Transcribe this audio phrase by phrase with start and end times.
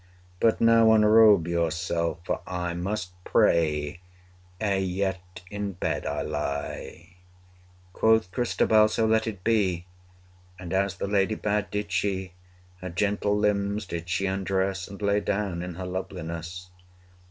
[0.39, 3.99] But now unrobe yourself; for I Must pray,
[4.59, 7.17] ere yet in bed I lie.'
[7.93, 9.85] Quoth Christabel, So let it be!
[10.57, 12.33] 235 And as the lady bade, did she.
[12.77, 16.71] Her gentle limbs did she undress, And lay down in her loveliness.